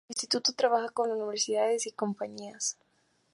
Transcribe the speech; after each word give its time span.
El 0.07 0.13
Instituto 0.15 0.51
trabaja 0.53 0.89
con 0.89 1.11
universidades 1.11 1.85
y 1.85 1.91
compañías. 1.91 2.75